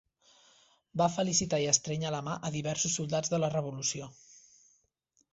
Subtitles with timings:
[1.01, 4.09] Va felicitar i estrènyer la mà a diversos soldats de la Revolució.